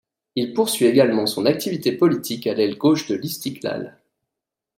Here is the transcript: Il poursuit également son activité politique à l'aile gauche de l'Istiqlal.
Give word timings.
Il 0.35 0.55
poursuit 0.55 0.85
également 0.87 1.27
son 1.27 1.45
activité 1.45 1.91
politique 1.91 2.47
à 2.47 2.55
l'aile 2.55 2.75
gauche 2.75 3.05
de 3.05 3.13
l'Istiqlal. 3.13 3.99